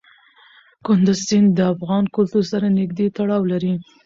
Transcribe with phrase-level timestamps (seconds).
[0.85, 3.73] کندز سیند د افغان کلتور سره نږدې تړاو لري.